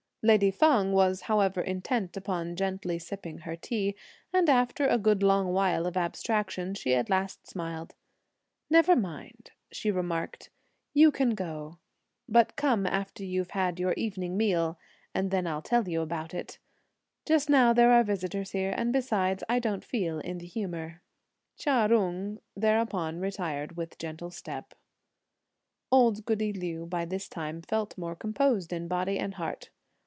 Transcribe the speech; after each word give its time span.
Lady 0.23 0.51
Feng 0.51 0.91
was 0.91 1.21
however 1.21 1.61
intent 1.61 2.15
upon 2.15 2.55
gently 2.55 2.99
sipping 2.99 3.39
her 3.39 3.55
tea, 3.55 3.95
and 4.31 4.51
after 4.51 4.85
a 4.87 4.99
good 4.99 5.23
long 5.23 5.51
while 5.51 5.87
of 5.87 5.97
abstraction, 5.97 6.75
she 6.75 6.93
at 6.93 7.09
last 7.09 7.47
smiled: 7.47 7.95
"Never 8.69 8.95
mind," 8.95 9.49
she 9.71 9.89
remarked; 9.89 10.51
"you 10.93 11.09
can 11.11 11.31
go. 11.31 11.79
But 12.29 12.55
come 12.55 12.85
after 12.85 13.25
you've 13.25 13.49
had 13.57 13.79
your 13.79 13.93
evening 13.93 14.37
meal, 14.37 14.77
and 15.15 15.33
I'll 15.33 15.41
then 15.59 15.63
tell 15.63 15.87
you 15.89 16.01
about 16.01 16.35
it. 16.35 16.59
Just 17.25 17.49
now 17.49 17.73
there 17.73 17.91
are 17.91 18.03
visitors 18.03 18.51
here; 18.51 18.75
and 18.77 18.93
besides, 18.93 19.43
I 19.49 19.57
don't 19.57 19.83
feel 19.83 20.19
in 20.19 20.37
the 20.37 20.45
humour." 20.45 21.01
Chia 21.57 21.87
Jung 21.89 22.37
thereupon 22.55 23.19
retired 23.19 23.75
with 23.75 23.97
gentle 23.97 24.29
step. 24.29 24.75
Old 25.91 26.25
goody 26.25 26.53
Liu, 26.53 26.85
by 26.85 27.05
this 27.05 27.27
time, 27.27 27.63
felt 27.63 27.97
more 27.97 28.15
composed 28.15 28.71
in 28.71 28.87
body 28.87 29.17
and 29.17 29.33
heart. 29.33 29.71